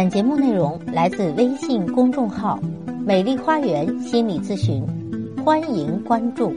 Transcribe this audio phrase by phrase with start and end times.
[0.00, 2.58] 本节目内容来自微信公众号
[3.04, 4.82] “美丽花园心理咨询”，
[5.44, 6.50] 欢迎关注。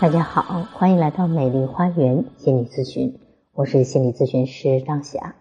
[0.00, 3.20] 大家好，欢迎来到美丽花园心理咨询，
[3.52, 5.34] 我是心理咨询师张霞。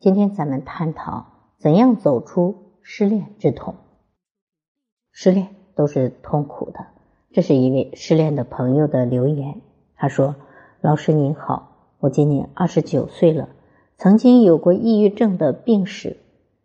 [0.00, 3.76] 今天咱们探讨怎样走出失恋之痛。
[5.12, 6.84] 失恋都是痛苦的，
[7.32, 9.60] 这是一位失恋的朋友的留言。
[9.94, 10.34] 他说
[10.82, 13.50] ：“老师您好，我今年二十九岁了。”
[14.00, 16.16] 曾经有过抑郁症的病史，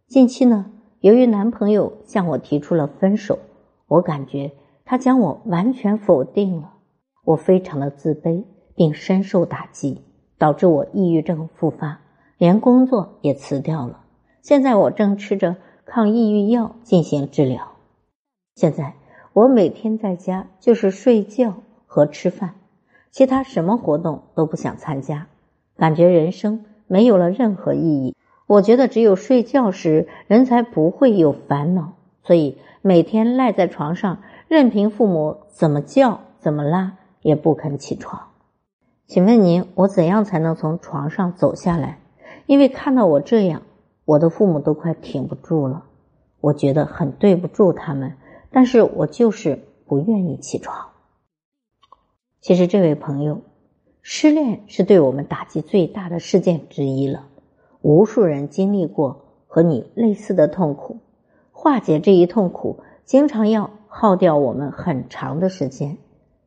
[0.08, 0.72] 近期呢，
[1.02, 3.40] 由于男朋友向我提出了分手，
[3.90, 4.54] 我感觉
[4.86, 6.76] 他将我完全否定了，
[7.26, 10.02] 我非常的自卑，并深受打击，
[10.38, 12.00] 导致我抑郁症复发，
[12.38, 14.06] 连工作也辞掉了。
[14.42, 17.74] 现在我正吃着抗抑郁药进行治疗。
[18.56, 18.94] 现在
[19.34, 22.56] 我每天在家就是睡觉和吃饭，
[23.12, 25.28] 其他什么活动都不想参加，
[25.76, 26.64] 感觉人生。
[26.88, 28.16] 没有了任何意义。
[28.48, 31.94] 我觉得只有睡觉时，人才不会有烦恼。
[32.24, 38.30] 所以每天赖在床上，任凭父母怎么叫、怎么拉，也不肯起床。
[39.08, 42.00] 请问您，我怎样才能从床上走下来？
[42.46, 43.64] 因为看到我这样，
[44.06, 45.86] 我的父母都快挺不住了。
[46.42, 48.18] 我觉得很对不住他们，
[48.52, 50.90] 但是我就是不愿意起床。
[52.42, 53.42] 其实这位朋友。
[54.08, 57.26] 失恋是对我们打击最大的事件之一了，
[57.82, 60.98] 无数人经历过和你类似的痛苦，
[61.52, 65.98] 化解这一痛苦，经常要耗掉我们很长的时间，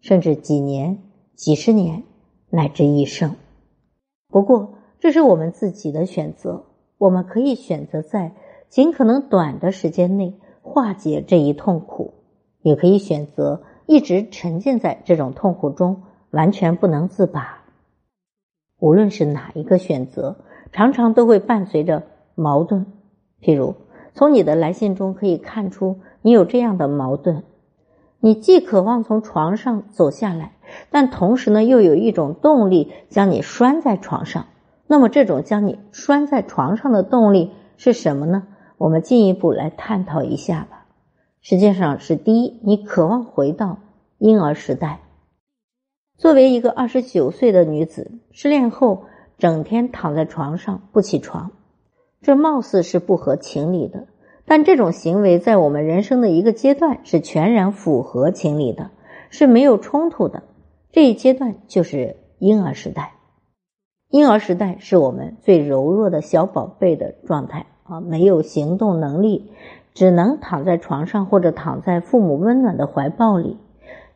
[0.01, 0.99] 甚至几年、
[1.35, 2.05] 几十年
[2.49, 3.35] 乃至一生。
[4.29, 6.65] 不过，这是我们自己的选择，
[6.97, 8.37] 我们可以选择在
[8.69, 12.15] 尽可能短的时间内化解这一痛苦，
[12.63, 16.05] 也可以选择一直沉浸在这种痛苦中。
[16.31, 17.65] 完全不能自拔。
[18.79, 20.37] 无论是哪一个选择，
[20.73, 22.05] 常常都会伴随着
[22.35, 22.87] 矛盾。
[23.41, 23.75] 譬如，
[24.15, 27.43] 从你的来信中可以看出，你有这样的矛盾：
[28.21, 30.53] 你既渴望从床上走下来，
[30.91, 34.47] 但同时呢，又有一种动力将你拴在床上。
[34.87, 38.45] 那么，这种将你拴在床上的动力是什么呢？
[38.77, 40.87] 我们进一步来探讨一下吧。
[41.41, 43.79] 实际上是第一，你渴望回到
[44.19, 45.01] 婴儿时代。
[46.19, 49.05] 作为一个二十九岁的女子，失恋后
[49.39, 51.53] 整天躺在床上不起床，
[52.23, 54.09] 这貌似是不合情理的。
[54.45, 58.91] 但这种行为在我们人生的一个阶段是全然符合情理的，
[59.31, 60.43] 是没有冲突的。
[60.91, 63.13] 这一阶段就是婴儿时代。
[64.11, 69.53] 婴儿时代是我们最柔弱的小宝贝的状态啊，没有行动能力，
[69.95, 73.57] 只能躺在床上或者躺在父母温暖的怀抱里。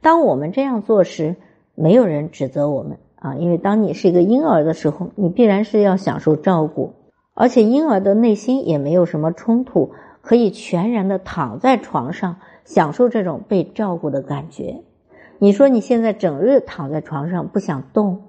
[0.00, 1.36] 当我们这样做时，
[1.74, 6.92] 没有人指责我们啊，因为当你是一个婴儿的时候，你必然是要享受照顾，
[7.34, 14.82] 而且婴儿的内心也没有什么冲突，可以全然的躺在床上享受这种被照顾的感觉。
[15.38, 18.22] 你说你现在整日躺在床上不想动，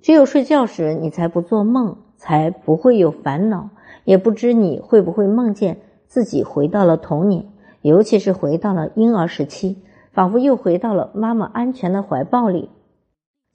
[0.00, 3.68] 只有睡觉时你才不做梦，才不会有烦恼，
[4.04, 7.44] 也不知你会不会梦见自己回到了童年，
[7.82, 9.76] 尤其是回到了婴儿时期，
[10.12, 12.70] 仿佛又回到了妈妈安全的怀抱里。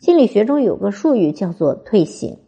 [0.03, 2.39] 心理学中有个术语叫做“退行”，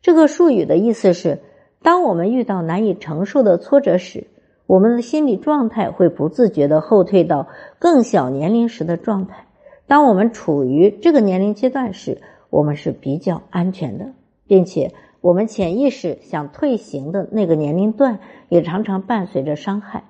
[0.00, 1.40] 这个术语的意思是，
[1.82, 4.28] 当我们遇到难以承受的挫折时，
[4.66, 9.44] 我们的心理状态会不自觉的后退到更小年龄时的状态。
[9.86, 14.06] 当我们处于这个年龄阶段时，我们是比较安全的，
[14.46, 20.04] 并且我们潜意识想退行的那个年龄段也常常伴随着伤害。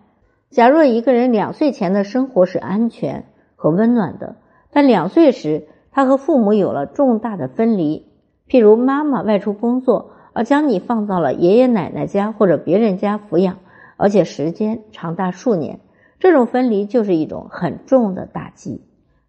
[0.51, 3.25] 假若一个人两岁前的生活是安全
[3.57, 4.37] 和温暖的，
[4.71, 8.07] 但两岁时，他和父母有了重大的分离，
[8.49, 13.59] 譬如妈妈外出工作，而将你放到了爷爷奶奶家或者别人家抚养，
[13.99, 15.81] 而且时间长达数年。
[16.19, 18.83] 这种分离就是一种很重的打击，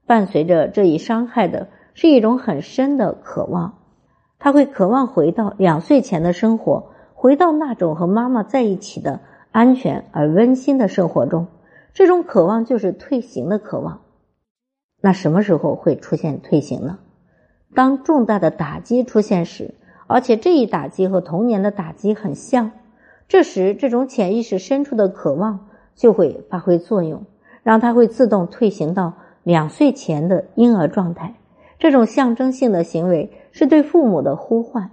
[0.05, 3.79] 伴随着这一伤害的是一种很深的渴望。
[4.39, 9.19] 他会渴望回到两岁前的生活，回到那种和妈妈在一起的
[9.51, 11.47] 安全而温馨的生活中。
[11.93, 14.02] 这种渴望就是退行的渴望。
[15.05, 16.99] 那什么时候会出现退行呢？
[17.75, 19.75] 当重大的打击出现时，
[20.07, 22.71] 而且这一打击和童年的打击很像，
[23.27, 27.25] 这时这种潜意识深处的渴望就会发挥作用，
[27.63, 31.35] 让他会自动退行到两岁前的婴儿状态。
[31.79, 34.91] 这种象征性的行为是对父母的呼唤：“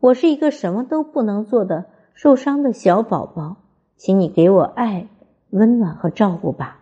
[0.00, 1.84] 我是一个什么都不能做的
[2.14, 3.58] 受伤的小宝宝，
[3.98, 5.06] 请你给我爱、
[5.50, 6.76] 温暖和照顾吧。”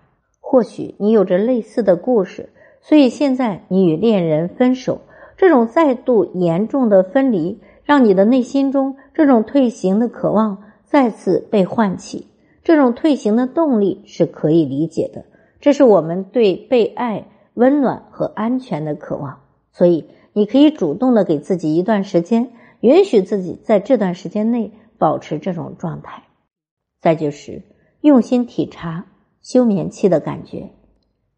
[0.48, 2.50] 或许你有着类似的故事，
[2.81, 5.00] 所以现在你与恋人分手，
[5.37, 12.28] 这种再度严重的分离，让你的内心中这种退行的渴望再次被唤起，
[12.62, 15.25] 这种退行的动力是可以理解的。
[15.60, 19.40] 这是我们对被爱、温暖和安全的渴望。
[19.72, 26.22] 所以，你可以主动的给自己一段时间，允许自己在这段时间内保持这种状态。
[27.00, 27.62] 再就是
[28.00, 29.06] 用心体察
[29.46, 30.70] 休眠期的感觉，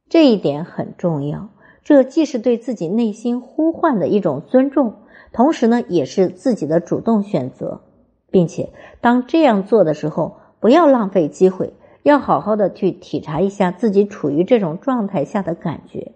[0.09, 1.51] 这一点很重要。
[1.85, 4.95] 这既是对自己内心呼唤的一种尊重，
[5.31, 7.83] 同时呢，也是自己的主动选择，
[8.31, 8.71] 并且
[9.03, 16.13] 当这样做的时候，不要浪费机会，要好好的去体察一下自己处于这种状态下的感觉。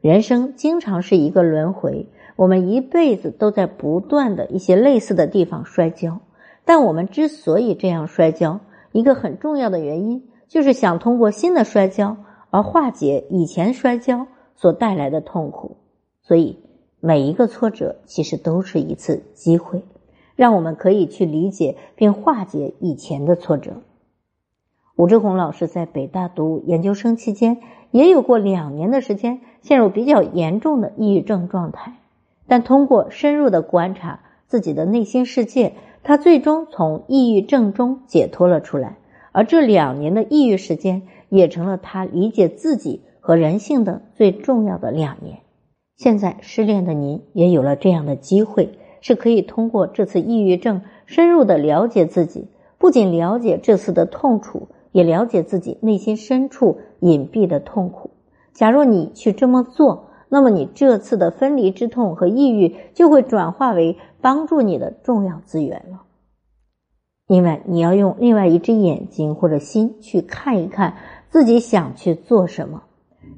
[0.00, 6.18] 人生经常是一个轮回，我们一辈子都在不断的一些类似的地方摔跤，
[6.64, 8.58] 但我们之所以这样摔跤，
[8.90, 12.16] 一个很重要的原因就是想通过新的摔跤
[12.50, 14.26] 而化解以前摔跤。
[14.60, 15.76] 所带来的痛苦，
[16.20, 16.58] 所以
[16.98, 19.84] 每一个挫折其实都是一次机会，
[20.34, 23.82] 让我们可以去理解并化解以前的挫折。
[24.96, 27.58] 武志红老师在北大读研究生期间，
[27.92, 32.00] 也有过两年的时间陷入比较严重的抑郁症状态，
[32.48, 34.18] 但通过深入的观察
[34.48, 38.98] 自己的内心世界，他最终从抑郁症中解脱了出来。
[39.32, 43.02] 而这两年的抑郁时间，也成了他理解自己。
[43.20, 45.40] 和人性的最重要的两年，
[45.98, 52.48] 现在失恋的您也有了这样的机会，是可以通过这次抑郁症深入的了解自己，
[52.78, 58.12] 不仅了解这次的痛楚，也了解自己内心深处隐蔽的痛苦。
[58.54, 66.04] 假若你去这么做，那么你这次的分离之痛和抑郁就会转化为帮助你的重要资源了。
[67.28, 70.96] 另外，你要用另外一只眼睛或者心去看一看
[71.28, 72.82] 自己想去做什么。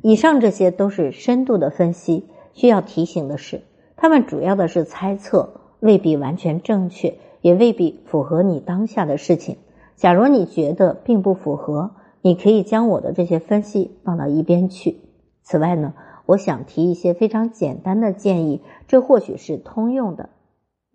[0.01, 2.25] 以上这些都是深度的分析。
[2.53, 3.63] 需要提醒的是，
[3.97, 9.57] 他们主要的是猜测，未必完全正确，也未必符合你当下的事情。
[9.97, 14.97] 假如你觉得并不符合，你可以将我的这些分析放到一边去。
[15.43, 15.95] 此外呢，
[16.27, 20.29] 我想提一些非常简单的建议，这或许是通用的。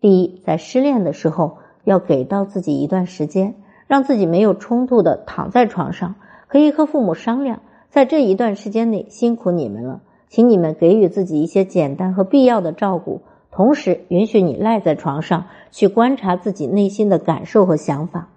[0.02, 3.56] 第一，在失恋的时候，要给到自己一段时间，
[3.88, 6.16] 让自己没有冲突的躺在床上，
[6.48, 7.62] 可以和父母商量。
[7.90, 13.22] 在这一段时间内，辛苦你们了，请你们给予自己一些简单和必要的照顾，
[13.52, 18.28] 同时允许你赖在床上去观察自己内心的感受和想法。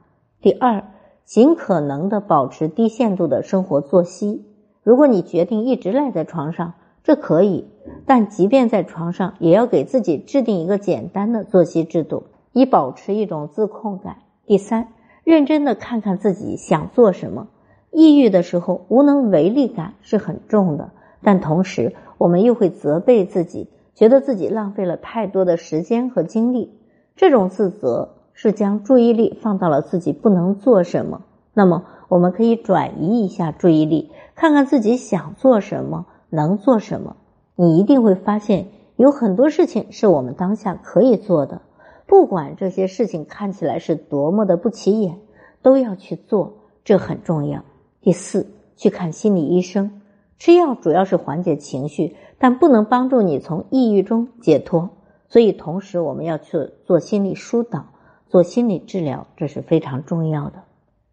[0.40, 0.84] 第二，
[1.24, 4.44] 尽可能的保持低限度的生活作息。
[4.84, 7.66] 如果你决定一直赖在床上，这可以，
[8.06, 12.24] 但即便在床上，也要给自己制定一个简单的作息制度，
[12.58, 14.16] 以保持一种自控感。
[14.44, 14.88] 第三，
[15.22, 17.46] 认真的看看自己想做什么。
[17.92, 20.90] 抑郁的时候，无能为力感是很重的，
[21.22, 26.76] 但同时我们又会责备自己，觉得自己浪费了太多的时间和精力。
[27.14, 31.22] 这种自责是将注意力放到了自己不能做什么。
[31.54, 37.14] 那么，我们可以转移一下注意力，看看自己想做什么，能做什么。
[37.54, 38.66] 你一定会发现，
[38.96, 41.62] 有很多事情是我们当下可以做的，
[42.08, 45.18] 不管这些事情看起来是多么的不起眼，
[45.60, 47.62] 都要去做，这很重要。
[48.00, 48.46] 第四，
[48.76, 50.00] 去看心理医生。
[50.38, 54.88] 吃药主要是缓解情绪，但不能帮助你从抑郁中解脱。
[55.28, 57.88] 所以，同时我们要去做心理疏导、
[58.28, 60.62] 做心理治疗，这是非常重要的。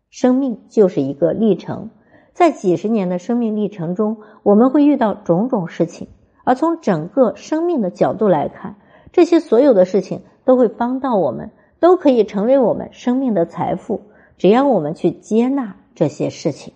[0.09, 1.89] 生命就是一个历程，
[2.31, 6.07] 在几十年的生命历程中，我们会遇到种种事情，
[6.45, 8.77] 而从整个生命的角度来看，
[9.11, 14.01] 这些所有的事情都会帮到我们，都可以成为我们生命的财富。
[14.37, 15.77] 只要我们去接纳。
[15.97, 16.73] 这些事情，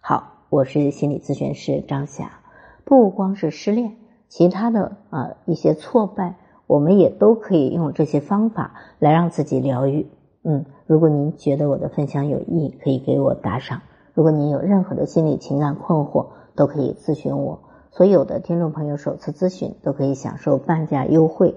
[0.00, 2.40] 好，我是心理咨询师张霞。
[2.86, 10.06] 不光是失恋，其他的啊一些挫败，我们也都可以用这些方法来让自己疗愈。
[10.42, 13.82] 嗯，如果您觉得我的分享有益，可以给我打赏。
[14.14, 17.60] 如果您有任何的心理情感困惑，都可以咨询我。
[17.90, 21.56] 所有的听众朋友首次咨询都可以享受半价优惠。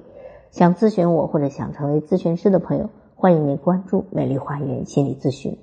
[0.53, 5.57] 想咨询我或者想成为咨询师的朋友，欢迎您关注美丽花园心理咨询。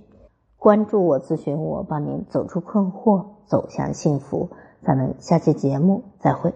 [0.57, 4.51] 关注我，咨询我，帮您走出困惑，走向幸福。
[4.85, 6.53] 咱们下期节目再会。